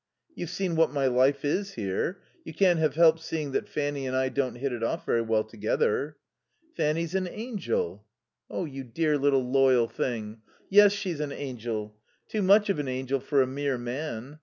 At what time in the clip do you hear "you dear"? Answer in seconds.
8.49-9.15